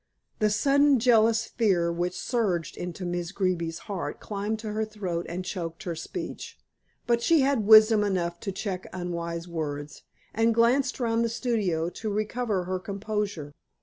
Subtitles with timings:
[0.39, 5.45] The sudden, jealous fear which surged into Miss Greeby's heart climbed to her throat and
[5.45, 6.57] choked her speech.
[7.05, 10.01] But she had wisdom enough to check unwise words,
[10.33, 13.53] and glanced round the studio to recover her composure.